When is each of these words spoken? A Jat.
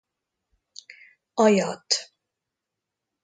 A 1.45 1.45
Jat. 1.57 1.99